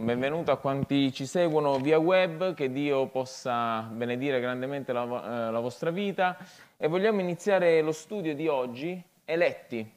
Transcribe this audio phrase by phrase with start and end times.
[0.00, 5.58] benvenuto a quanti ci seguono via web, che Dio possa benedire grandemente la, eh, la
[5.58, 6.36] vostra vita.
[6.76, 9.90] E vogliamo iniziare lo studio di oggi, eletti,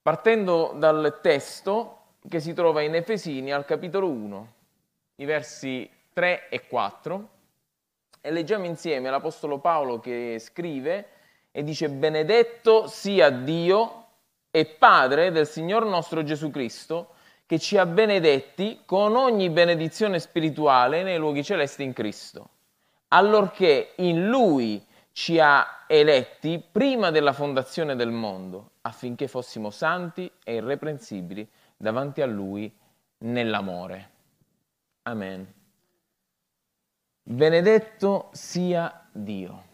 [0.00, 1.96] partendo dal testo
[2.26, 4.52] che si trova in Efesini al capitolo 1,
[5.16, 7.28] i versi 3 e 4
[8.22, 11.06] e leggiamo insieme l'Apostolo Paolo che scrive
[11.52, 14.06] e dice benedetto sia Dio
[14.50, 17.16] e Padre del Signor nostro Gesù Cristo,
[17.48, 22.50] che ci ha benedetti con ogni benedizione spirituale nei luoghi celesti in Cristo,
[23.08, 30.56] allorché in Lui ci ha eletti prima della fondazione del mondo, affinché fossimo santi e
[30.56, 32.70] irreprensibili davanti a Lui
[33.20, 34.10] nell'amore.
[35.04, 35.50] Amen.
[37.22, 39.64] Benedetto sia Dio.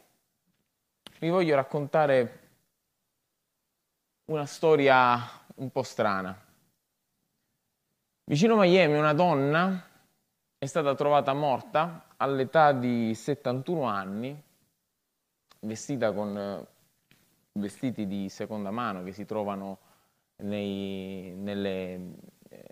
[1.19, 2.41] Vi voglio raccontare
[4.27, 5.19] una storia
[5.57, 6.44] un po' strana.
[8.27, 9.87] Vicino a Miami una donna
[10.57, 14.43] è stata trovata morta all'età di 71 anni,
[15.61, 16.67] vestita con
[17.53, 19.79] vestiti di seconda mano che si trovano
[20.37, 22.01] nei, nelle,
[22.49, 22.65] eh,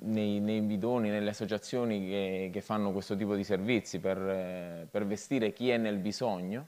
[0.00, 5.06] nei, nei, bidoni, nelle associazioni che, che, fanno questo tipo di servizi per, eh, per
[5.06, 6.66] vestire chi è nel bisogno.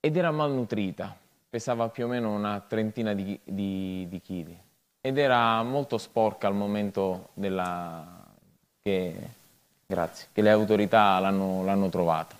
[0.00, 4.58] Ed era malnutrita pesava più o meno una trentina di, di, di chili
[5.00, 8.04] ed era molto sporca al momento della,
[8.82, 9.14] che,
[9.86, 12.36] grazie, che le autorità l'hanno, trovata.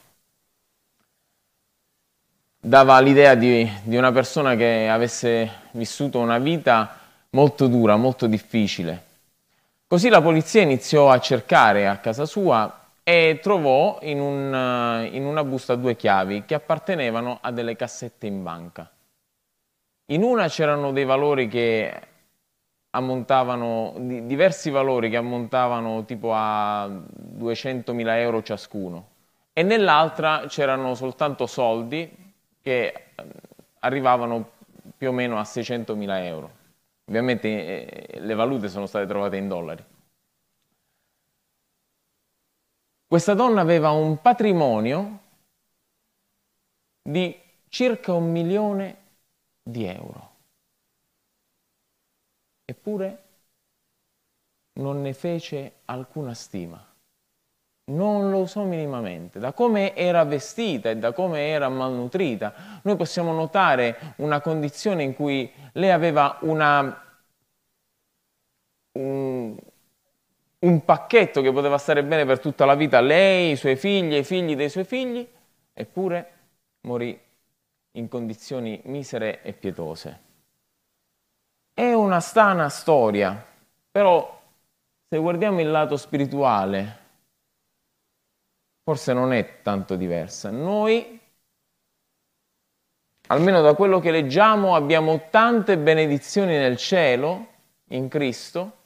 [2.60, 6.98] Dava l'idea di, di una persona che avesse vissuto una vita
[7.30, 9.04] molto dura, molto difficile.
[9.86, 15.42] Così la polizia iniziò a cercare a casa sua e trovò in, un, in, una
[15.44, 18.90] busta due chiavi che appartenevano a delle cassette in banca.
[20.10, 22.00] In una c'erano dei valori che
[22.90, 29.08] ammontavano, diversi valori che ammontavano tipo a 200.000 euro ciascuno
[29.52, 32.10] e nell'altra c'erano soltanto soldi
[32.62, 33.24] che eh,
[33.80, 34.52] arrivavano
[34.96, 36.50] più o meno a 600.000 euro.
[37.04, 39.84] Ovviamente eh, le valute sono state trovate in dollari.
[43.06, 45.18] Questa donna aveva un patrimonio
[47.02, 47.38] di
[47.68, 49.06] circa un milione
[49.68, 50.36] di euro.
[52.64, 53.22] Eppure
[54.78, 56.82] non ne fece alcuna stima.
[57.90, 59.38] Non lo usò minimamente.
[59.38, 65.14] Da come era vestita e da come era malnutrita, noi possiamo notare una condizione in
[65.14, 67.20] cui lei aveva una,
[68.92, 69.56] un,
[70.58, 74.24] un pacchetto che poteva stare bene per tutta la vita, lei, i suoi figli, i
[74.24, 75.26] figli dei suoi figli,
[75.72, 76.32] eppure
[76.82, 77.26] morì
[77.92, 80.20] in condizioni misere e pietose.
[81.72, 83.44] È una strana storia,
[83.90, 84.40] però
[85.08, 86.98] se guardiamo il lato spirituale,
[88.82, 90.50] forse non è tanto diversa.
[90.50, 91.20] Noi,
[93.28, 97.46] almeno da quello che leggiamo, abbiamo tante benedizioni nel cielo,
[97.88, 98.76] in Cristo,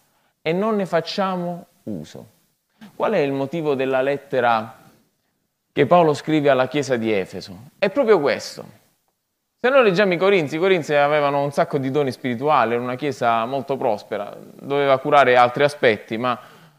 [0.43, 2.41] e non ne facciamo uso.
[2.95, 4.81] Qual è il motivo della lettera
[5.73, 7.71] che Paolo scrive alla chiesa di Efeso?
[7.79, 8.81] È proprio questo
[9.65, 12.97] se noi leggiamo i Corinzi, i Corinzi avevano un sacco di doni spirituali, era una
[12.97, 16.37] chiesa molto prospera, doveva curare altri aspetti, ma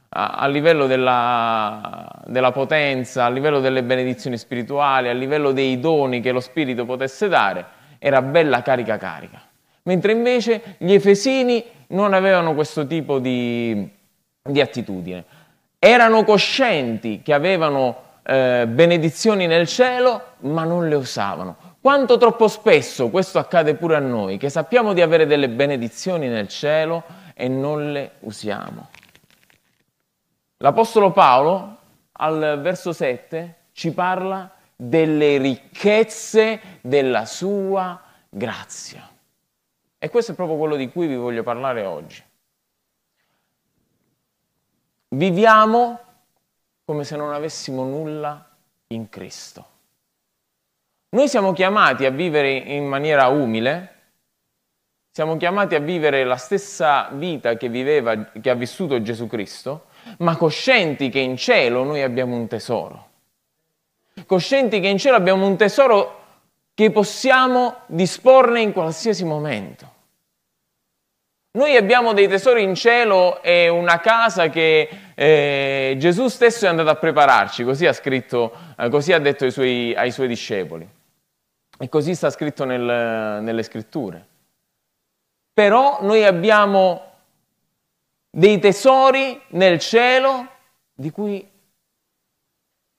[0.10, 6.20] a, a livello della, della, potenza, a livello delle benedizioni spirituali, a livello dei doni
[6.20, 7.66] che lo Spirito potesse dare,
[8.00, 9.42] era bella carica carica.
[9.84, 13.90] Mentre invece gli Efesini non avevano questo tipo di,
[14.42, 15.24] di attitudine.
[15.80, 23.10] Erano coscienti che avevano eh, benedizioni nel cielo, ma non le usavano quanto troppo spesso
[23.10, 27.92] questo accade pure a noi, che sappiamo di avere delle benedizioni nel cielo e non
[27.92, 28.88] le usiamo.
[30.60, 31.78] L'Apostolo Paolo
[32.14, 39.06] al verso 7 ci parla delle ricchezze della sua grazia.
[39.98, 42.24] E questo è proprio quello di cui vi voglio parlare oggi.
[45.10, 46.00] Viviamo
[46.86, 48.50] come se non avessimo nulla
[48.88, 49.72] in Cristo.
[51.14, 53.90] Noi siamo chiamati a vivere in maniera umile,
[55.12, 59.86] siamo chiamati a vivere la stessa vita che, viveva, che ha vissuto Gesù Cristo,
[60.18, 63.10] ma coscienti che in cielo noi abbiamo un tesoro.
[64.26, 66.22] Coscienti che in cielo abbiamo un tesoro
[66.74, 69.92] che possiamo disporne in qualsiasi momento.
[71.52, 76.90] Noi abbiamo dei tesori in cielo e una casa che eh, Gesù stesso è andato
[76.90, 81.02] a prepararci, così ha scritto, eh, così ha detto ai suoi, ai suoi discepoli.
[81.84, 84.26] E così sta scritto nel, nelle scritture.
[85.52, 87.02] Però noi abbiamo
[88.30, 90.48] dei tesori nel cielo
[90.94, 91.46] di cui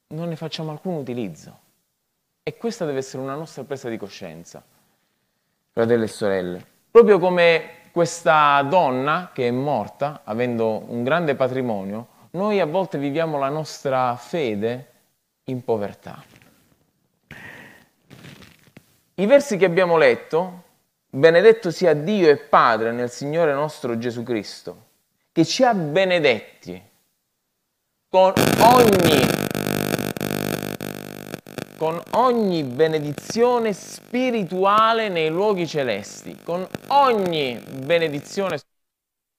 [0.08, 1.58] non ne facciamo alcun utilizzo.
[2.42, 4.62] E questa deve essere una nostra presa di coscienza,
[5.70, 6.66] fratelli e sorelle.
[6.90, 13.38] Proprio come questa donna che è morta, avendo un grande patrimonio, noi a volte viviamo
[13.38, 14.90] la nostra fede
[15.44, 16.33] in povertà.
[19.16, 20.62] I versi che abbiamo letto,
[21.08, 24.86] benedetto sia Dio e Padre nel Signore nostro Gesù Cristo,
[25.30, 26.82] che ci ha benedetti
[28.08, 29.20] con ogni,
[31.78, 38.58] con ogni benedizione spirituale nei luoghi celesti, con ogni benedizione.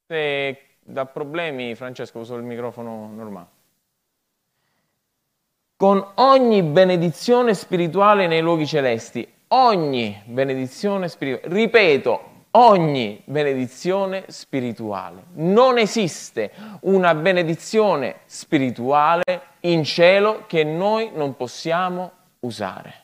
[0.07, 3.47] Se da problemi, Francesco, uso il microfono normale.
[5.75, 15.25] Con ogni benedizione spirituale nei luoghi celesti, ogni benedizione spirituale, ripeto, ogni benedizione spirituale.
[15.33, 19.23] Non esiste una benedizione spirituale
[19.61, 22.11] in cielo che noi non possiamo
[22.41, 23.03] usare.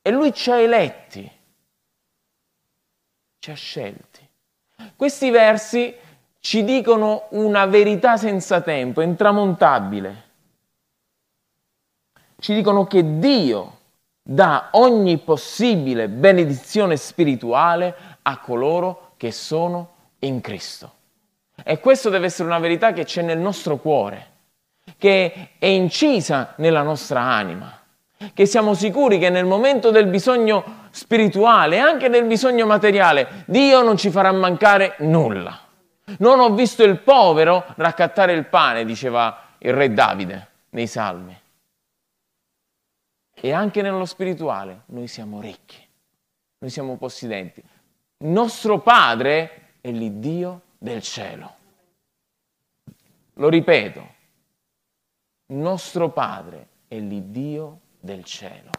[0.00, 1.30] E lui ci ha eletti,
[3.38, 4.26] ci ha scelti.
[4.96, 5.94] Questi versi
[6.40, 10.26] ci dicono una verità senza tempo, intramontabile.
[12.38, 13.77] Ci dicono che Dio
[14.30, 20.92] dà ogni possibile benedizione spirituale a coloro che sono in Cristo.
[21.64, 24.26] E questo deve essere una verità che c'è nel nostro cuore,
[24.98, 27.72] che è incisa nella nostra anima,
[28.34, 33.96] che siamo sicuri che nel momento del bisogno spirituale anche nel bisogno materiale Dio non
[33.96, 35.58] ci farà mancare nulla.
[36.18, 41.34] Non ho visto il povero raccattare il pane, diceva il re Davide nei salmi.
[43.40, 45.78] E anche nello spirituale noi siamo ricchi,
[46.58, 47.62] noi siamo possidenti.
[48.18, 51.54] Nostro Padre è l'Iddio del cielo.
[53.34, 54.14] Lo ripeto,
[55.46, 58.70] nostro Padre è l'Iddio del cielo.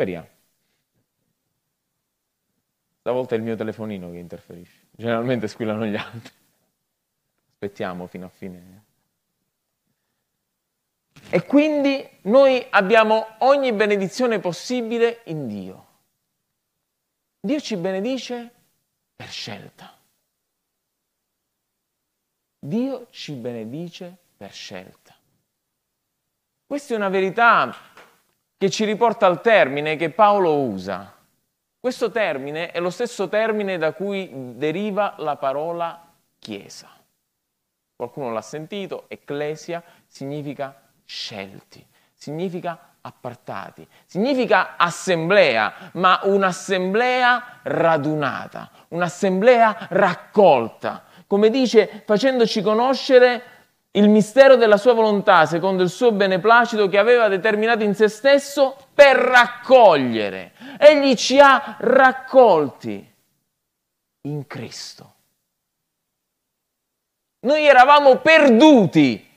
[0.00, 0.28] Speriamo.
[3.00, 4.86] Stavolta è il mio telefonino che interferisce.
[4.92, 6.32] Generalmente squillano gli altri.
[7.50, 8.84] Aspettiamo fino a fine.
[11.28, 15.86] E quindi noi abbiamo ogni benedizione possibile in Dio.
[17.38, 18.50] Dio ci benedice
[19.14, 19.98] per scelta.
[22.58, 25.14] Dio ci benedice per scelta.
[26.64, 27.89] Questa è una verità
[28.60, 31.14] che ci riporta al termine che Paolo usa.
[31.80, 35.98] Questo termine è lo stesso termine da cui deriva la parola
[36.38, 36.90] chiesa.
[37.96, 51.04] Qualcuno l'ha sentito, ecclesia significa scelti, significa appartati, significa assemblea, ma un'assemblea radunata, un'assemblea raccolta,
[51.26, 53.42] come dice facendoci conoscere
[53.92, 58.76] il mistero della sua volontà secondo il suo beneplacito che aveva determinato in se stesso
[58.94, 60.52] per raccogliere.
[60.78, 63.14] Egli ci ha raccolti
[64.22, 65.14] in Cristo.
[67.40, 69.28] Noi eravamo perduti,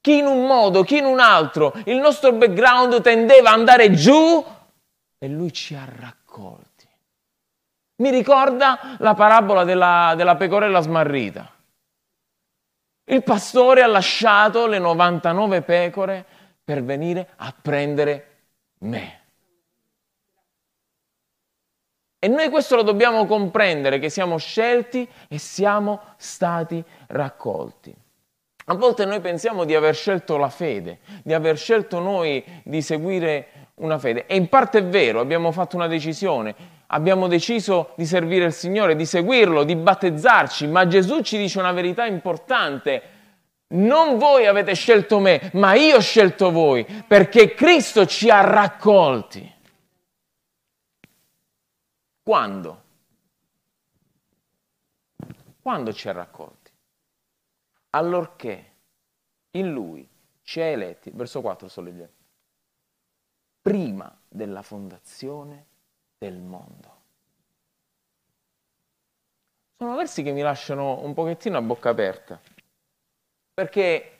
[0.00, 4.44] chi in un modo, chi in un altro, il nostro background tendeva ad andare giù
[5.16, 6.88] e lui ci ha raccolti.
[8.02, 11.59] Mi ricorda la parabola della, della pecorella smarrita.
[13.10, 16.24] Il pastore ha lasciato le 99 pecore
[16.62, 18.26] per venire a prendere
[18.80, 19.18] me.
[22.20, 27.92] E noi questo lo dobbiamo comprendere, che siamo scelti e siamo stati raccolti.
[28.66, 33.70] A volte noi pensiamo di aver scelto la fede, di aver scelto noi di seguire
[33.76, 34.26] una fede.
[34.26, 36.54] E in parte è vero, abbiamo fatto una decisione,
[36.92, 41.72] abbiamo deciso di servire il Signore, di seguirlo, di battezzarci, ma Gesù ci dice una
[41.72, 43.18] verità importante.
[43.68, 49.58] Non voi avete scelto me, ma io ho scelto voi, perché Cristo ci ha raccolti.
[52.22, 52.82] Quando?
[55.62, 56.70] Quando ci ha raccolti?
[57.90, 58.72] Allorché
[59.52, 60.08] in Lui
[60.42, 62.12] ci ha eletti, verso 4 sto leggendo,
[63.62, 65.66] prima della fondazione
[66.20, 66.98] del mondo.
[69.78, 72.38] Sono versi che mi lasciano un pochettino a bocca aperta,
[73.54, 74.18] perché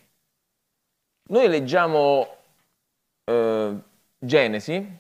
[1.25, 2.37] noi leggiamo
[3.25, 3.79] eh,
[4.19, 4.99] Genesi,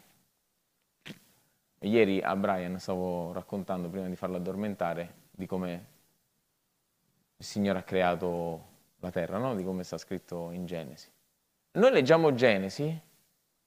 [1.78, 5.86] ieri a Brian stavo raccontando prima di farlo addormentare di come
[7.38, 8.66] il Signore ha creato
[8.98, 9.54] la terra, no?
[9.54, 11.10] di come sta scritto in Genesi.
[11.72, 13.00] Noi leggiamo Genesi,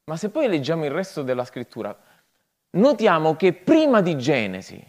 [0.03, 2.12] ma se poi leggiamo il resto della scrittura,
[2.73, 4.81] notiamo che prima di Genesi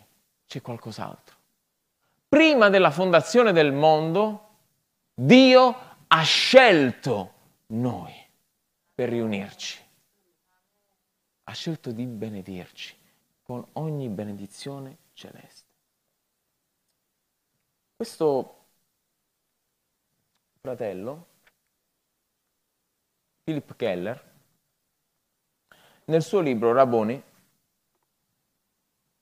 [0.46, 1.36] c'è qualcos'altro.
[2.28, 4.48] Prima della fondazione del mondo,
[5.14, 5.76] Dio
[6.06, 7.32] ha scelto
[7.66, 8.12] noi
[8.94, 9.82] per riunirci.
[11.44, 12.96] Ha scelto di benedirci
[13.42, 15.62] con ogni benedizione celeste.
[17.94, 18.64] Questo
[20.60, 21.26] fratello,
[23.44, 24.32] Philip Keller,
[26.06, 27.22] nel suo libro Rabboni,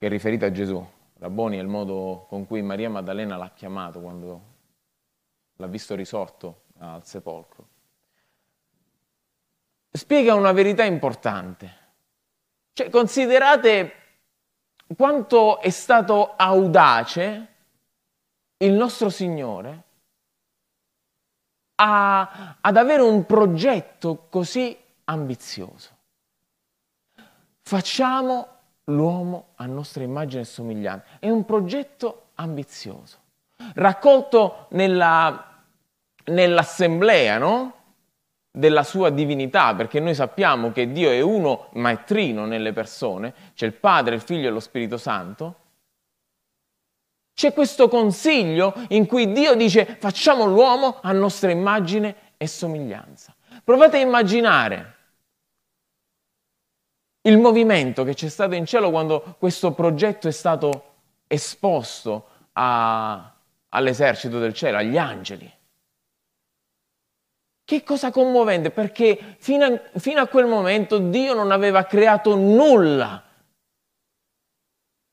[0.02, 0.84] che è riferito a Gesù,
[1.18, 4.42] Rabboni è il modo con cui Maria Maddalena l'ha chiamato quando
[5.54, 7.68] l'ha visto risorto al sepolcro,
[9.92, 11.76] spiega una verità importante.
[12.72, 13.92] Cioè, considerate
[14.96, 17.54] quanto è stato audace
[18.56, 19.82] il nostro Signore
[21.76, 25.90] a, ad avere un progetto così ambizioso.
[27.60, 28.51] Facciamo
[28.86, 31.04] l'uomo a nostra immagine e somiglianza.
[31.18, 33.18] È un progetto ambizioso,
[33.74, 35.62] raccolto nella,
[36.24, 37.76] nell'assemblea, no?
[38.54, 43.32] della sua divinità, perché noi sappiamo che Dio è uno, ma è trino nelle persone,
[43.54, 45.56] c'è il Padre, il Figlio e lo Spirito Santo.
[47.34, 53.34] C'è questo consiglio in cui Dio dice facciamo l'uomo a nostra immagine e somiglianza.
[53.64, 54.91] Provate a immaginare
[57.22, 60.90] il movimento che c'è stato in cielo quando questo progetto è stato
[61.26, 63.34] esposto a,
[63.68, 65.50] all'esercito del cielo, agli angeli.
[67.64, 73.22] Che cosa commovente, perché fino a, fino a quel momento Dio non aveva creato nulla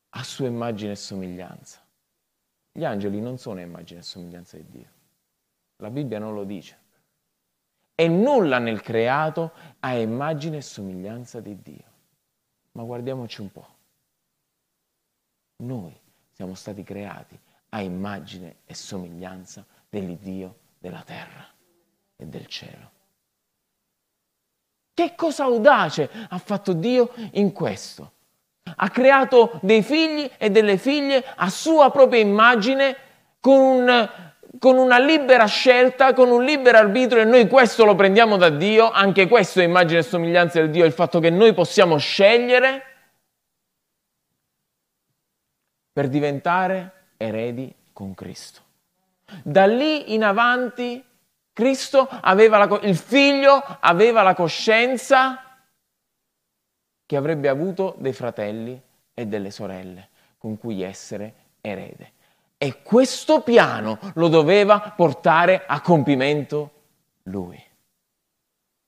[0.09, 1.79] a sua immagine e somiglianza.
[2.71, 4.89] Gli angeli non sono immagine e somiglianza di Dio.
[5.77, 6.77] La Bibbia non lo dice.
[7.93, 11.88] E nulla nel creato ha immagine e somiglianza di Dio.
[12.71, 13.67] Ma guardiamoci un po'.
[15.57, 15.97] Noi
[16.31, 17.37] siamo stati creati
[17.69, 21.45] a immagine e somiglianza dell'Iddio della terra
[22.15, 22.91] e del cielo.
[24.93, 28.13] Che cosa audace ha fatto Dio in questo?
[28.75, 32.95] Ha creato dei figli e delle figlie a sua propria immagine
[33.39, 38.37] con, un, con una libera scelta, con un libero arbitrio e noi questo lo prendiamo
[38.37, 41.97] da Dio, anche questo è immagine e somiglianza del Dio, il fatto che noi possiamo
[41.97, 42.83] scegliere
[45.91, 48.61] per diventare eredi con Cristo.
[49.43, 51.03] Da lì in avanti
[51.53, 55.43] Cristo aveva la, il figlio aveva la coscienza
[57.05, 58.81] che avrebbe avuto dei fratelli
[59.13, 62.13] e delle sorelle con cui essere erede.
[62.61, 66.71] E questo piano lo doveva portare a compimento
[67.23, 67.63] lui.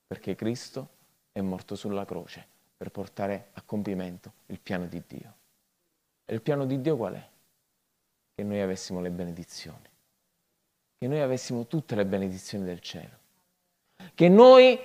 [0.05, 0.89] Perché Cristo
[1.31, 5.33] è morto sulla croce per portare a compimento il piano di Dio.
[6.25, 7.29] E il piano di Dio qual è?
[8.35, 9.89] Che noi avessimo le benedizioni
[11.01, 13.17] che noi avessimo tutte le benedizioni del cielo,
[14.13, 14.79] che noi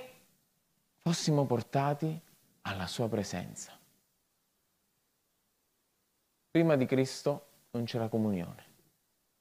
[0.97, 2.19] fossimo portati
[2.61, 3.71] alla sua presenza.
[6.49, 8.63] Prima di Cristo non c'era comunione,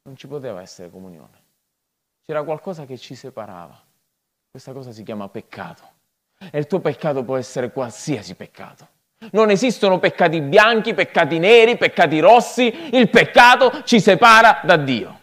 [0.07, 1.43] non ci poteva essere comunione.
[2.25, 3.77] C'era qualcosa che ci separava.
[4.49, 5.83] Questa cosa si chiama peccato.
[6.51, 8.89] E il tuo peccato può essere qualsiasi peccato.
[9.33, 12.95] Non esistono peccati bianchi, peccati neri, peccati rossi.
[12.95, 15.21] Il peccato ci separa da Dio.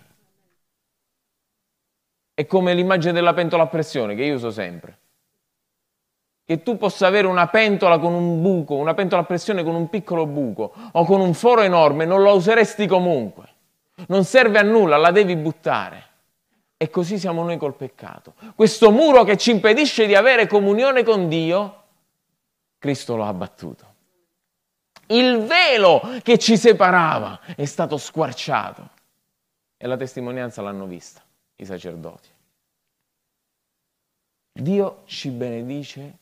[2.33, 4.97] È come l'immagine della pentola a pressione che io uso sempre.
[6.43, 9.87] Che tu possa avere una pentola con un buco, una pentola a pressione con un
[9.89, 13.52] piccolo buco o con un foro enorme, non la useresti comunque.
[14.07, 16.11] Non serve a nulla, la devi buttare.
[16.77, 18.33] E così siamo noi col peccato.
[18.55, 21.83] Questo muro che ci impedisce di avere comunione con Dio,
[22.77, 23.91] Cristo lo ha abbattuto.
[25.07, 28.89] Il velo che ci separava è stato squarciato
[29.77, 31.21] e la testimonianza l'hanno vista
[31.55, 32.29] i sacerdoti.
[34.51, 36.17] Dio ci benedice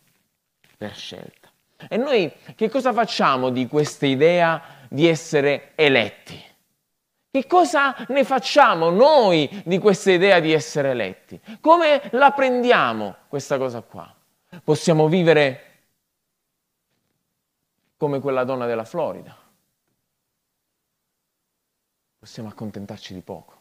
[0.78, 1.50] per scelta.
[1.90, 6.50] E noi che cosa facciamo di questa idea di essere eletti?
[7.32, 11.40] Che cosa ne facciamo noi di questa idea di essere eletti?
[11.62, 14.14] Come la prendiamo questa cosa qua?
[14.62, 15.68] Possiamo vivere
[17.96, 19.34] come quella donna della Florida.
[22.20, 23.60] Possiamo accontentarci di poco.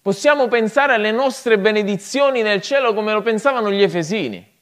[0.00, 4.53] Possiamo pensare alle nostre benedizioni nel cielo come lo pensavano gli Efesini.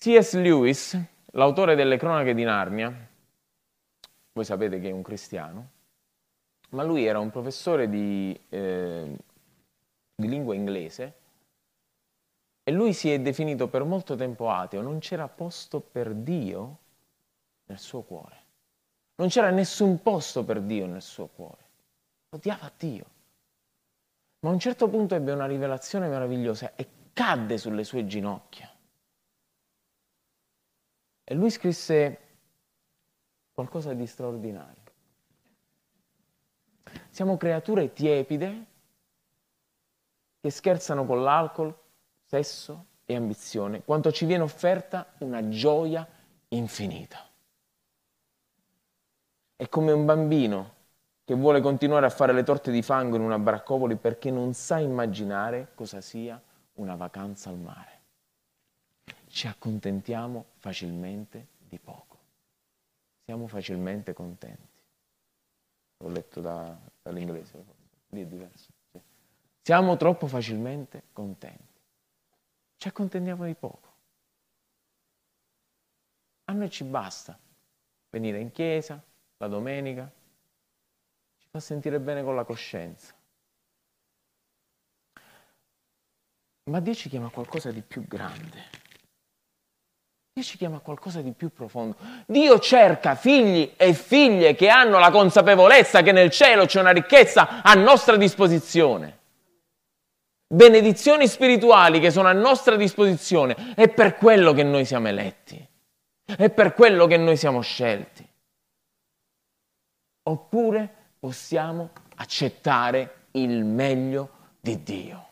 [0.00, 0.34] C.S.
[0.34, 0.96] Lewis,
[1.32, 3.08] l'autore delle cronache di Narnia,
[4.32, 5.70] voi sapete che è un cristiano,
[6.68, 9.16] ma lui era un professore di, eh,
[10.14, 11.14] di lingua inglese
[12.62, 16.78] e lui si è definito per molto tempo ateo, non c'era posto per Dio
[17.64, 18.36] nel suo cuore.
[19.16, 21.66] Non c'era nessun posto per Dio nel suo cuore.
[22.30, 23.04] Odiava Dio.
[24.40, 28.72] Ma a un certo punto ebbe una rivelazione meravigliosa e cadde sulle sue ginocchia.
[31.30, 32.18] E lui scrisse
[33.52, 34.82] qualcosa di straordinario.
[37.10, 38.64] Siamo creature tiepide
[40.40, 41.78] che scherzano con l'alcol,
[42.24, 46.08] sesso e ambizione, quanto ci viene offerta una gioia
[46.48, 47.28] infinita.
[49.54, 50.74] È come un bambino
[51.24, 54.78] che vuole continuare a fare le torte di fango in una baraccopoli perché non sa
[54.78, 56.40] immaginare cosa sia
[56.76, 57.97] una vacanza al mare.
[59.28, 62.18] Ci accontentiamo facilmente di poco.
[63.24, 64.76] Siamo facilmente contenti.
[65.98, 67.64] L'ho letto da, dall'inglese,
[68.08, 68.68] lì è diverso.
[68.90, 69.00] Sì.
[69.62, 71.80] Siamo troppo facilmente contenti.
[72.76, 73.86] Ci accontentiamo di poco.
[76.44, 77.38] A noi ci basta
[78.10, 79.02] venire in chiesa,
[79.36, 80.10] la domenica,
[81.38, 83.14] ci fa sentire bene con la coscienza.
[86.64, 88.86] Ma Dio ci chiama a qualcosa di più grande.
[90.38, 91.96] Dio ci chiama a qualcosa di più profondo.
[92.26, 97.60] Dio cerca figli e figlie che hanno la consapevolezza che nel cielo c'è una ricchezza
[97.60, 99.16] a nostra disposizione.
[100.46, 103.74] Benedizioni spirituali che sono a nostra disposizione.
[103.74, 105.66] È per quello che noi siamo eletti.
[106.24, 108.26] È per quello che noi siamo scelti
[110.22, 115.28] oppure possiamo accettare il meglio di Dio.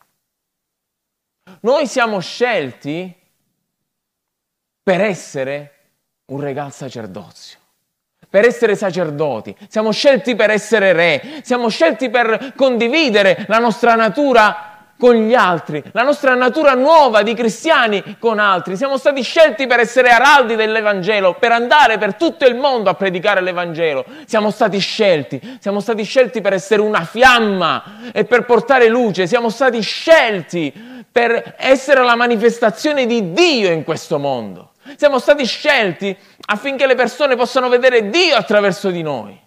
[1.61, 3.15] Noi siamo scelti
[4.87, 5.71] per essere
[6.27, 7.57] un regal sacerdozio,
[8.29, 14.93] per essere sacerdoti, siamo scelti per essere re, siamo scelti per condividere la nostra natura
[14.97, 18.77] con gli altri, la nostra natura nuova di cristiani con altri.
[18.77, 23.41] Siamo stati scelti per essere araldi dell'Evangelo, per andare per tutto il mondo a predicare
[23.41, 24.05] l'Evangelo.
[24.25, 29.27] Siamo stati scelti, siamo stati scelti per essere una fiamma e per portare luce.
[29.27, 30.71] Siamo stati scelti
[31.11, 34.71] per essere la manifestazione di Dio in questo mondo.
[34.95, 36.15] Siamo stati scelti
[36.47, 39.45] affinché le persone possano vedere Dio attraverso di noi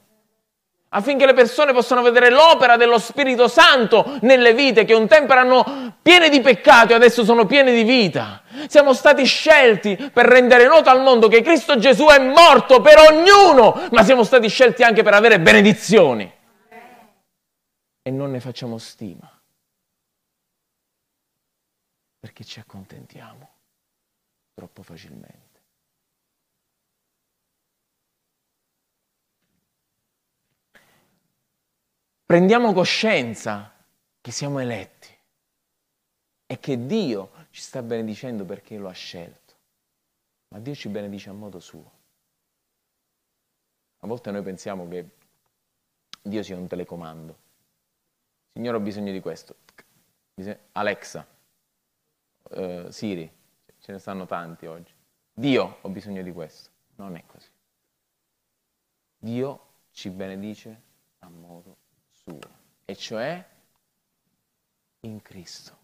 [0.93, 5.99] affinché le persone possano vedere l'opera dello Spirito Santo nelle vite che un tempo erano
[6.03, 8.43] piene di peccato e adesso sono piene di vita.
[8.67, 13.89] Siamo stati scelti per rendere noto al mondo che Cristo Gesù è morto per ognuno,
[13.93, 16.39] ma siamo stati scelti anche per avere benedizioni.
[18.03, 19.31] E non ne facciamo stima,
[22.19, 23.59] perché ci accontentiamo
[24.55, 25.51] troppo facilmente.
[32.31, 33.75] prendiamo coscienza
[34.21, 35.13] che siamo eletti
[36.47, 39.55] e che Dio ci sta benedicendo perché lo ha scelto.
[40.51, 41.91] Ma Dio ci benedice a modo suo.
[43.99, 45.09] A volte noi pensiamo che
[46.23, 47.37] Dio sia un telecomando.
[48.53, 49.57] Signore, ho bisogno di questo.
[50.71, 51.27] Alexa,
[52.43, 53.29] uh, Siri,
[53.91, 54.95] ce ne stanno tanti oggi.
[55.33, 56.71] Dio, ho bisogno di questo.
[56.97, 57.49] Non è così.
[59.19, 60.83] Dio ci benedice
[61.19, 61.77] a modo
[62.09, 62.39] suo,
[62.85, 63.45] e cioè
[65.01, 65.79] in Cristo.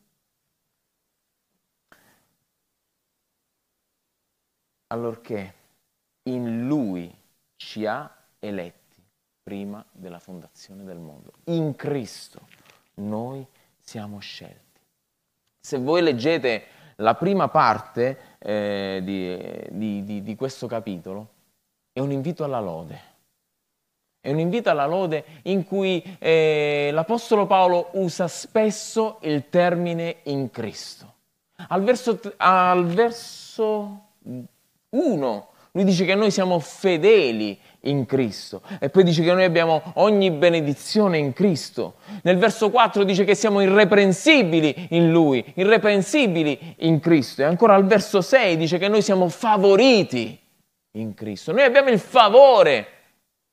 [4.89, 5.55] Allorché
[6.25, 7.13] in Lui
[7.57, 9.03] ci ha eletti
[9.43, 11.33] prima della fondazione del mondo.
[11.45, 12.47] In Cristo
[12.95, 13.45] noi
[13.81, 14.81] siamo scelti.
[15.59, 21.29] Se voi leggete la prima parte eh, di, di, di, questo capitolo,
[21.93, 23.15] è un invito alla lode
[24.27, 30.51] è un invito alla lode in cui eh, l'Apostolo Paolo usa spesso il termine in
[30.51, 31.15] Cristo.
[31.69, 34.01] Al verso, al verso
[34.89, 39.83] 1 lui dice che noi siamo fedeli in Cristo e poi dice che noi abbiamo
[39.95, 41.95] ogni benedizione in Cristo.
[42.23, 47.43] Nel verso 4 dice che siamo irreprensibili in Lui, irreprensibili in Cristo.
[47.43, 50.39] E ancora al verso 6 dice che noi siamo favoriti
[50.93, 51.53] in Cristo.
[51.53, 52.89] Noi abbiamo il favore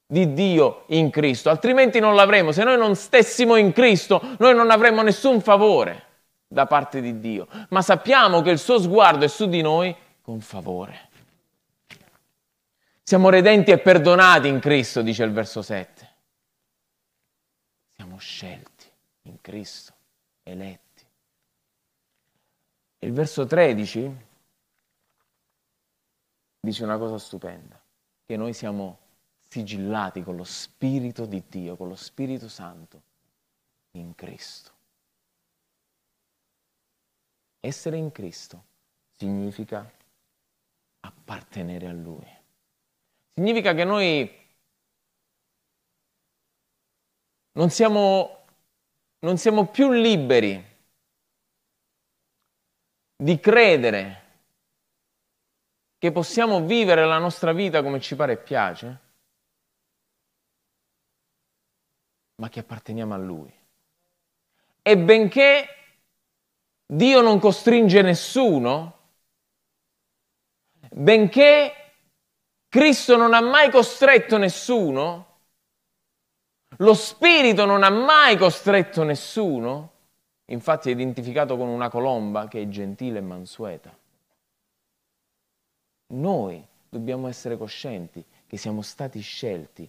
[0.05, 2.51] di Dio in Cristo, altrimenti non l'avremo.
[2.51, 6.03] Se noi non stessimo in Cristo, noi non avremmo nessun favore
[6.47, 10.39] da parte di Dio, ma sappiamo che il suo sguardo è su di noi con
[10.39, 11.09] favore.
[13.05, 16.11] Siamo redenti e perdonati in Cristo, dice il verso 7.
[17.95, 18.89] Siamo scelti
[19.23, 19.93] in Cristo,
[20.43, 21.05] eletti.
[22.99, 24.17] Il verso 13
[26.61, 27.79] dice una cosa stupenda,
[28.25, 28.99] che noi siamo
[29.49, 33.01] sigillati con lo Spirito di Dio, con lo Spirito Santo
[33.91, 34.71] in Cristo.
[37.59, 38.63] Essere in Cristo
[39.11, 39.91] significa
[41.01, 42.41] appartenere a Lui.
[43.33, 44.41] Significa che noi
[47.53, 48.45] non siamo,
[49.19, 50.71] non siamo più liberi
[53.15, 54.21] di credere
[55.97, 58.99] che possiamo vivere la nostra vita come ci pare e piace,
[62.35, 63.51] ma che apparteniamo a Lui.
[64.81, 65.67] E benché
[66.85, 68.99] Dio non costringe nessuno,
[70.91, 71.82] benché
[72.73, 75.27] Cristo non ha mai costretto nessuno,
[76.77, 79.91] lo Spirito non ha mai costretto nessuno,
[80.45, 83.95] infatti è identificato con una colomba che è gentile e mansueta.
[86.15, 89.87] Noi dobbiamo essere coscienti che siamo stati scelti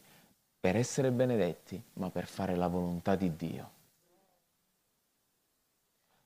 [0.60, 3.70] per essere benedetti, ma per fare la volontà di Dio.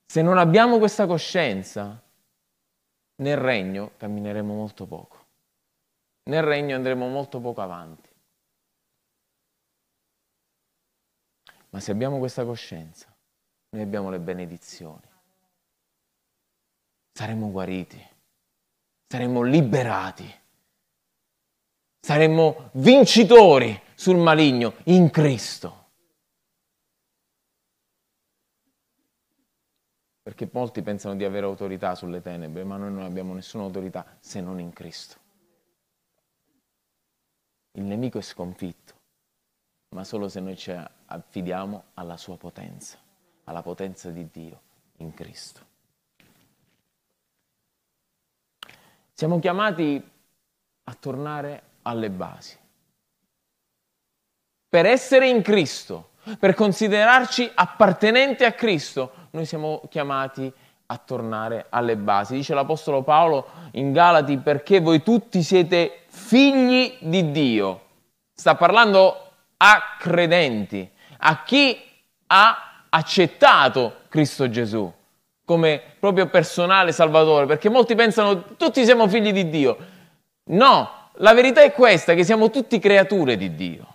[0.07, 1.97] Se non abbiamo questa coscienza,
[3.15, 5.18] nel regno cammineremo molto poco.
[6.29, 8.09] Nel regno andremo molto poco avanti.
[11.71, 13.13] Ma se abbiamo questa coscienza,
[13.71, 15.07] noi abbiamo le benedizioni.
[17.11, 18.17] Saremo guariti
[19.09, 20.31] saremmo liberati,
[21.99, 25.77] saremmo vincitori sul maligno in Cristo.
[30.21, 34.41] Perché molti pensano di avere autorità sulle tenebre, ma noi non abbiamo nessuna autorità se
[34.41, 35.17] non in Cristo.
[37.79, 38.93] Il nemico è sconfitto,
[39.95, 42.97] ma solo se noi ci affidiamo alla sua potenza,
[43.45, 44.61] alla potenza di Dio
[44.97, 45.61] in Cristo.
[49.13, 50.11] Siamo chiamati
[50.83, 52.57] a tornare alle basi.
[54.67, 60.53] Per essere in Cristo, per considerarci appartenenti a Cristo, noi siamo chiamati a
[60.97, 62.35] tornare alle basi.
[62.35, 67.81] Dice l'Apostolo Paolo in Galati perché voi tutti siete figli di Dio.
[68.33, 69.15] Sta parlando
[69.57, 71.77] a credenti, a chi
[72.27, 74.91] ha accettato Cristo Gesù
[75.45, 79.77] come proprio personale salvatore, perché molti pensano tutti siamo figli di Dio.
[80.45, 83.87] No, la verità è questa, che siamo tutti creature di Dio.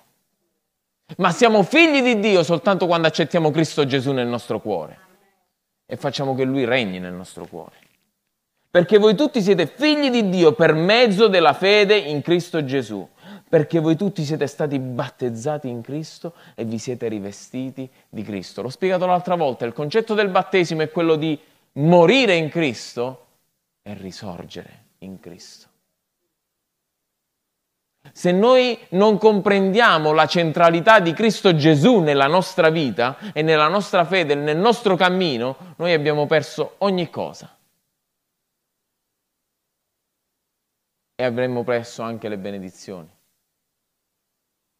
[1.18, 5.03] Ma siamo figli di Dio soltanto quando accettiamo Cristo Gesù nel nostro cuore
[5.86, 7.76] e facciamo che Lui regni nel nostro cuore.
[8.70, 13.08] Perché voi tutti siete figli di Dio per mezzo della fede in Cristo Gesù
[13.54, 18.62] perché voi tutti siete stati battezzati in Cristo e vi siete rivestiti di Cristo.
[18.62, 21.38] L'ho spiegato l'altra volta, il concetto del battesimo è quello di
[21.74, 23.26] morire in Cristo
[23.80, 25.68] e risorgere in Cristo.
[28.12, 34.04] Se noi non comprendiamo la centralità di Cristo Gesù nella nostra vita e nella nostra
[34.04, 37.56] fede, nel nostro cammino, noi abbiamo perso ogni cosa.
[41.16, 43.14] E avremmo perso anche le benedizioni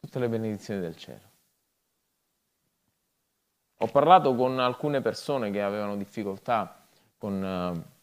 [0.04, 1.32] tutte le benedizioni del cielo.
[3.78, 6.86] Ho parlato con alcune persone che avevano difficoltà
[7.18, 7.93] con uh,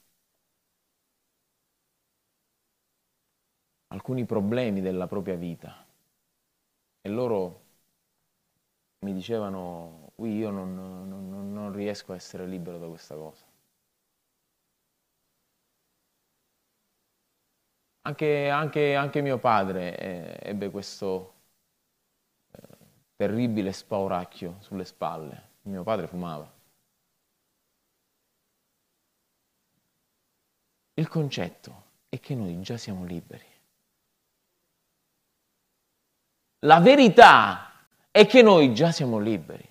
[3.91, 5.85] alcuni problemi della propria vita
[7.03, 7.61] e loro
[9.05, 13.45] mi dicevano, Ui, io non, non, non riesco a essere libero da questa cosa.
[18.03, 21.33] Anche, anche, anche mio padre eh, ebbe questo,
[23.15, 25.49] terribile spauracchio sulle spalle.
[25.61, 26.51] Mio padre fumava.
[30.93, 33.43] Il concetto è che noi già siamo liberi.
[36.65, 37.71] La verità
[38.11, 39.67] è che noi già siamo liberi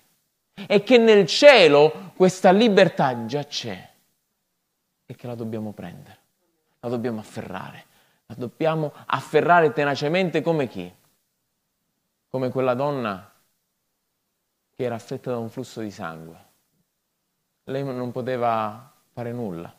[0.67, 3.89] e che nel cielo questa libertà già c'è
[5.05, 6.17] e che la dobbiamo prendere,
[6.79, 7.85] la dobbiamo afferrare,
[8.25, 10.93] la dobbiamo afferrare tenacemente come chi?
[12.29, 13.31] Come quella donna
[14.75, 16.49] che era affetta da un flusso di sangue.
[17.65, 19.73] Lei non poteva fare nulla,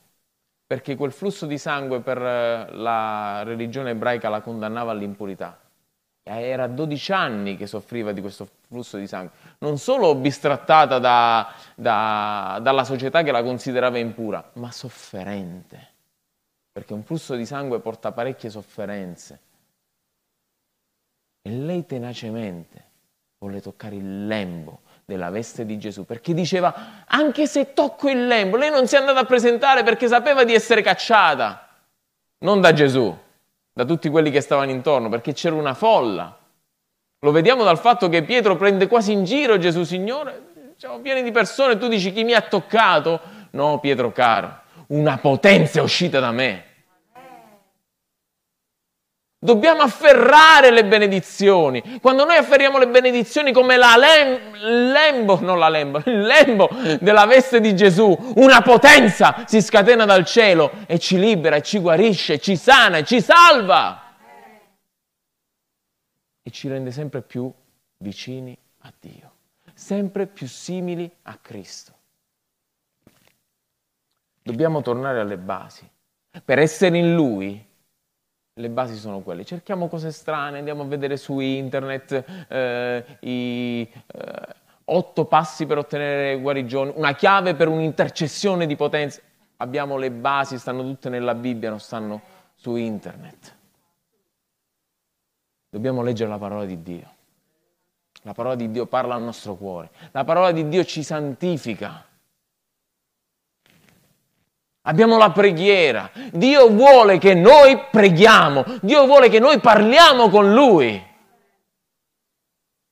[0.66, 5.62] perché quel flusso di sangue per eh, la religione ebraica la condannava all'impurità.
[6.25, 12.61] Era 12 anni che soffriva di questo flusso di sangue, non solo bistrattata da, da,
[12.63, 15.89] dalla società che la considerava impura, ma sofferente,
[16.71, 19.41] perché un flusso di sangue porta parecchie sofferenze.
[21.43, 22.91] E lei tenacemente
[23.39, 28.57] volle toccare il lembo della veste di Gesù, perché diceva, anche se tocco il lembo,
[28.57, 31.69] lei non si è andata a presentare perché sapeva di essere cacciata,
[32.39, 33.15] non da Gesù,
[33.73, 36.37] da tutti quelli che stavano intorno, perché c'era una folla.
[37.21, 41.31] Lo vediamo dal fatto che Pietro prende quasi in giro Gesù, Signore, siamo pieni di
[41.31, 43.21] persone, tu dici chi mi ha toccato?
[43.51, 46.65] No, Pietro caro, una potenza è uscita da me.
[49.44, 51.98] Dobbiamo afferrare le benedizioni.
[52.00, 54.55] Quando noi afferriamo le benedizioni come la lem-
[54.92, 56.68] lembo, non la lembo, il lembo
[57.00, 61.81] della veste di Gesù, una potenza si scatena dal cielo e ci libera, e ci
[61.81, 64.14] guarisce, ci sana, e ci salva.
[66.40, 67.52] E ci rende sempre più
[67.98, 69.33] vicini a Dio,
[69.74, 71.92] sempre più simili a Cristo.
[74.40, 75.90] Dobbiamo tornare alle basi.
[76.44, 77.70] Per essere in Lui
[78.55, 79.45] le basi sono quelle.
[79.45, 86.38] Cerchiamo cose strane, andiamo a vedere su internet eh, i eh, otto passi per ottenere
[86.38, 89.21] guarigione, una chiave per un'intercessione di potenza.
[89.59, 92.21] Abbiamo le basi, stanno tutte nella Bibbia, non stanno
[92.55, 93.57] su internet.
[95.71, 97.11] Dobbiamo leggere la parola di Dio.
[98.25, 99.91] La parola di Dio parla al nostro cuore.
[100.11, 102.05] La parola di Dio ci santifica.
[104.83, 106.11] Abbiamo la preghiera.
[106.33, 108.64] Dio vuole che noi preghiamo.
[108.81, 111.01] Dio vuole che noi parliamo con Lui.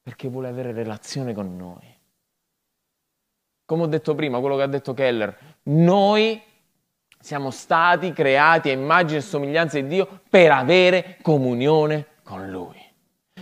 [0.03, 1.98] Perché vuole avere relazione con noi.
[3.64, 6.40] Come ho detto prima, quello che ha detto Keller, noi
[7.18, 12.79] siamo stati creati a immagine e somiglianza di Dio per avere comunione con Lui.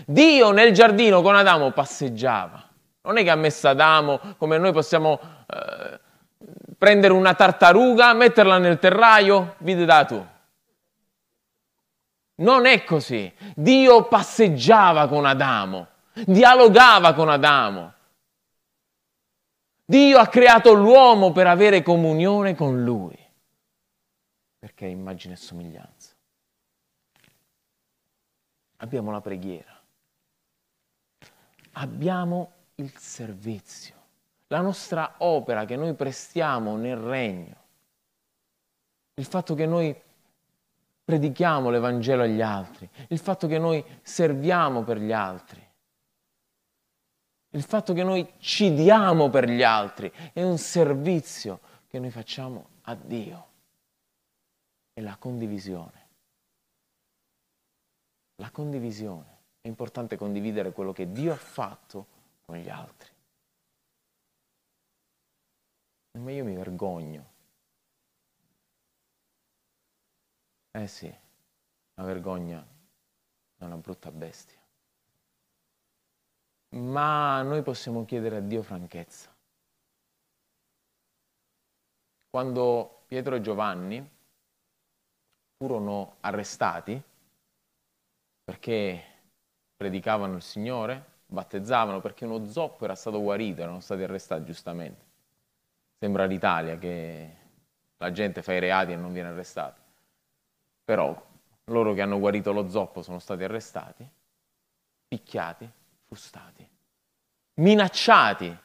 [0.06, 2.66] Dio nel giardino con Adamo passeggiava.
[3.02, 5.20] Non è che ha messo Adamo come noi possiamo...
[5.46, 6.06] Eh,
[6.78, 10.26] prendere una tartaruga, metterla nel terraio, vide da tu.
[12.36, 13.30] Non è così.
[13.56, 15.88] Dio passeggiava con Adamo,
[16.24, 17.94] dialogava con Adamo.
[19.84, 23.18] Dio ha creato l'uomo per avere comunione con lui,
[24.58, 26.14] perché è immagine e somiglianza.
[28.76, 29.80] Abbiamo la preghiera,
[31.72, 33.97] abbiamo il servizio
[34.48, 37.56] la nostra opera che noi prestiamo nel regno,
[39.14, 39.94] il fatto che noi
[41.04, 45.66] predichiamo l'Evangelo agli altri, il fatto che noi serviamo per gli altri,
[47.50, 52.68] il fatto che noi ci diamo per gli altri, è un servizio che noi facciamo
[52.82, 53.46] a Dio.
[54.92, 56.06] È la condivisione.
[58.36, 59.36] La condivisione.
[59.60, 62.06] È importante condividere quello che Dio ha fatto
[62.44, 63.16] con gli altri
[66.18, 67.36] ma io mi vergogno.
[70.72, 71.12] Eh sì,
[71.94, 72.64] la vergogna
[73.56, 74.58] è una brutta bestia.
[76.70, 79.34] Ma noi possiamo chiedere a Dio franchezza.
[82.30, 84.10] Quando Pietro e Giovanni
[85.56, 87.02] furono arrestati
[88.44, 89.02] perché
[89.76, 95.07] predicavano il Signore, battezzavano perché uno zoppo era stato guarito, erano stati arrestati giustamente.
[95.98, 97.36] Sembra l'Italia che
[97.96, 99.80] la gente fa i reati e non viene arrestata.
[100.84, 101.26] Però
[101.64, 104.08] loro che hanno guarito lo zoppo sono stati arrestati,
[105.08, 105.68] picchiati,
[106.06, 106.68] frustati,
[107.54, 108.56] minacciati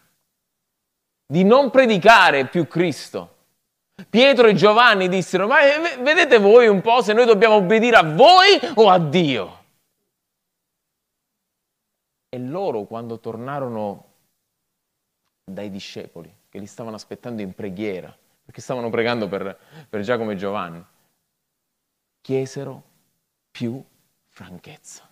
[1.26, 3.32] di non predicare più Cristo.
[4.10, 5.58] Pietro e Giovanni dissero, ma
[6.00, 9.64] vedete voi un po' se noi dobbiamo obbedire a voi o a Dio?
[12.30, 14.12] E loro quando tornarono
[15.44, 19.58] dai discepoli che li stavano aspettando in preghiera, perché stavano pregando per,
[19.90, 20.86] per Giacomo e Giovanni,
[22.22, 22.84] chiesero
[23.50, 23.84] più
[24.28, 25.10] franchezza.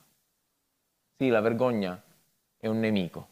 [1.18, 2.00] Sì, la vergogna
[2.58, 3.28] è un nemico.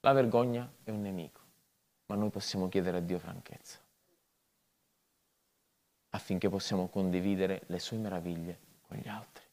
[0.00, 1.40] La vergogna è un nemico,
[2.06, 3.78] ma noi possiamo chiedere a Dio franchezza
[6.10, 8.58] affinché possiamo condividere le sue meraviglie
[8.88, 9.44] con gli altri.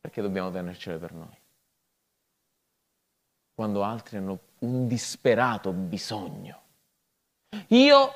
[0.00, 1.41] Perché dobbiamo tenercele per noi?
[3.62, 6.62] Quando altri hanno un disperato bisogno.
[7.68, 8.12] Io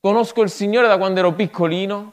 [0.00, 2.12] conosco il Signore da quando ero piccolino,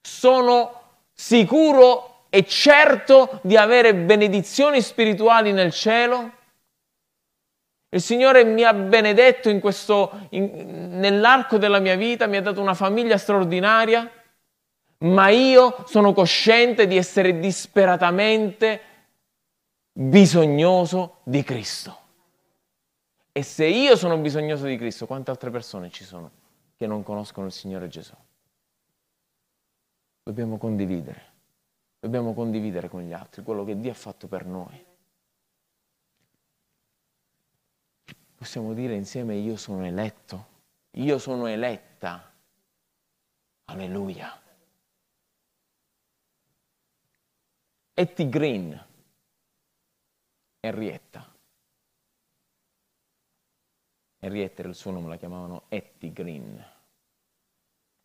[0.00, 0.80] sono
[1.12, 6.32] sicuro e certo di avere benedizioni spirituali nel cielo.
[7.90, 12.62] Il Signore mi ha benedetto in questo, in, nell'arco della mia vita, mi ha dato
[12.62, 14.10] una famiglia straordinaria,
[15.00, 18.91] ma io sono cosciente di essere disperatamente
[19.92, 22.00] bisognoso di Cristo.
[23.32, 26.30] E se io sono bisognoso di Cristo, quante altre persone ci sono
[26.76, 28.14] che non conoscono il Signore Gesù?
[30.22, 31.30] Dobbiamo condividere.
[31.98, 34.84] Dobbiamo condividere con gli altri quello che Dio ha fatto per noi.
[38.34, 40.46] Possiamo dire insieme io sono eletto,
[40.92, 42.30] io sono eletta.
[43.66, 44.40] Alleluia.
[47.94, 48.86] Etty Green,
[50.64, 51.28] Henrietta.
[54.20, 56.64] Henrietta era il suo nome, la chiamavano Etty Green.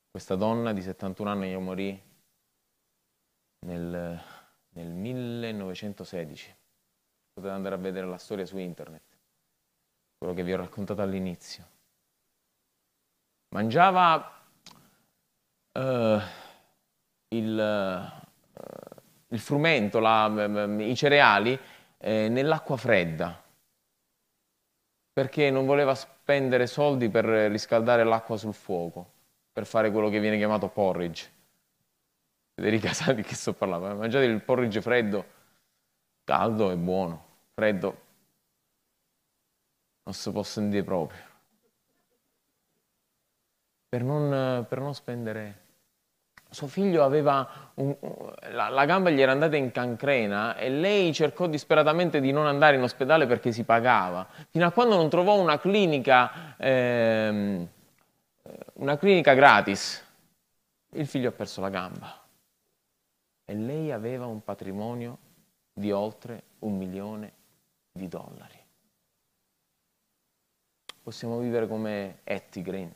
[0.09, 2.01] Questa donna di 71 anni morì
[3.59, 4.23] nel,
[4.69, 6.55] nel 1916.
[7.33, 9.03] Potete andare a vedere la storia su internet,
[10.17, 11.63] quello che vi ho raccontato all'inizio.
[13.49, 14.41] Mangiava
[15.73, 16.19] uh,
[17.27, 21.59] il, uh, il, frumento, la, uh, i cereali
[21.97, 23.43] eh, nell'acqua fredda
[25.17, 29.13] perché non voleva spendere soldi per riscaldare l'acqua sul fuoco,
[29.51, 31.31] per fare quello che viene chiamato porridge.
[32.53, 35.25] Federica sa di che sto parlando, mangiate il porridge freddo,
[36.23, 38.05] caldo e buono, freddo
[40.03, 41.19] non si può sentire proprio.
[43.89, 45.66] Per non, per non spendere
[46.49, 47.95] suo figlio aveva un,
[48.51, 52.77] la, la, gamba gli era andata in cancrena e lei cercò disperatamente di non andare
[52.77, 57.67] in ospedale perché si pagava, fino a quando non trovò una clinica, ehm,
[58.73, 60.05] una clinica gratis.
[60.91, 62.21] Il figlio ha perso la gamba
[63.43, 65.17] e lei aveva un patrimonio
[65.73, 67.33] di oltre un milione
[67.91, 68.55] di dollari.
[71.03, 72.91] Possiamo vivere come Etty Green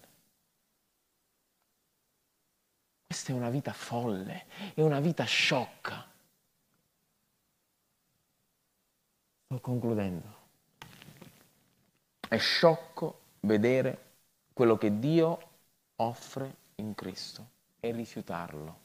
[3.12, 6.08] Questa è una vita folle, è una vita sciocca.
[9.43, 10.36] Sto concludendo.
[12.26, 14.12] È sciocco vedere
[14.54, 15.50] quello che Dio
[15.97, 17.50] offre in Cristo
[17.82, 18.80] e rifiutarlo.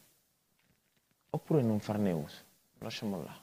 [1.30, 2.40] Oppure non farne uso.
[2.78, 3.40] Lasciamo là.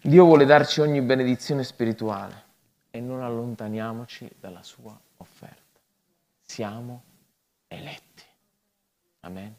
[0.00, 2.44] Dio vuole darci ogni benedizione spirituale
[2.88, 5.78] e non allontaniamoci dalla sua offerta.
[6.40, 7.02] Siamo
[7.66, 8.27] eletti.
[9.28, 9.54] 아멘.